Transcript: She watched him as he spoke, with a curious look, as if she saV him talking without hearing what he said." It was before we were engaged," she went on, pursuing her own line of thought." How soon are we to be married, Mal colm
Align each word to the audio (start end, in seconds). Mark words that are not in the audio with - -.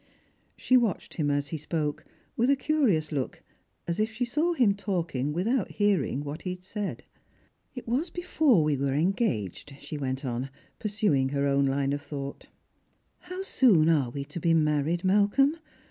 She 0.57 0.77
watched 0.77 1.13
him 1.17 1.29
as 1.29 1.49
he 1.49 1.57
spoke, 1.57 2.03
with 2.35 2.49
a 2.49 2.55
curious 2.55 3.11
look, 3.11 3.43
as 3.87 3.99
if 3.99 4.11
she 4.11 4.25
saV 4.25 4.57
him 4.57 4.73
talking 4.73 5.31
without 5.31 5.69
hearing 5.73 6.23
what 6.23 6.41
he 6.41 6.57
said." 6.59 7.03
It 7.75 7.87
was 7.87 8.09
before 8.09 8.63
we 8.63 8.77
were 8.77 8.95
engaged," 8.95 9.75
she 9.79 9.99
went 9.99 10.25
on, 10.25 10.49
pursuing 10.79 11.29
her 11.29 11.45
own 11.45 11.67
line 11.67 11.93
of 11.93 12.01
thought." 12.01 12.47
How 13.29 13.43
soon 13.43 13.89
are 13.89 14.09
we 14.09 14.25
to 14.25 14.39
be 14.39 14.55
married, 14.55 15.03
Mal 15.03 15.27
colm 15.27 15.57